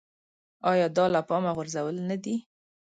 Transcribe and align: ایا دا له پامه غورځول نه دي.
ایا 0.71 0.87
دا 0.97 1.05
له 1.13 1.21
پامه 1.29 1.51
غورځول 1.57 1.95
نه 2.09 2.15
دي. 2.23 2.35